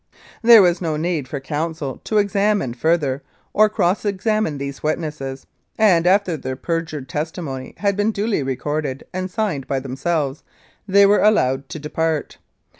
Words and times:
There 0.41 0.63
was 0.63 0.81
no 0.81 0.97
need 0.97 1.27
for 1.27 1.39
counsel 1.39 1.97
to 2.05 2.17
examine 2.17 2.73
further 2.73 3.21
or 3.53 3.69
cross 3.69 4.03
examine 4.03 4.57
these 4.57 4.81
witnesses, 4.81 5.45
and 5.77 6.07
after 6.07 6.35
their 6.35 6.55
perjured 6.55 7.07
testimony 7.07 7.75
had 7.77 7.95
been 7.95 8.11
duly 8.11 8.41
recorded 8.41 9.03
and 9.13 9.29
signed 9.29 9.67
by 9.67 9.79
themselves 9.79 10.43
they 10.87 11.05
were 11.05 11.21
allowed 11.21 11.69
to 11.69 11.77
depart. 11.77 12.39